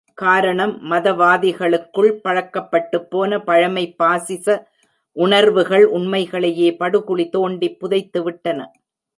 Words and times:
காரணம், 0.13 0.91
மதவாதிகளுக்குள் 0.91 2.11
பழக்கப்பட்டுப் 2.23 3.09
போன 3.09 3.39
பழமைப் 3.39 3.97
பாசிச 3.97 4.67
உணர்வுகள், 5.11 5.85
உண்மைகளையே 5.85 6.75
படுகுழி 6.79 7.29
தோண்டிப் 7.29 7.77
புதைத்துவிட்டன. 7.81 8.65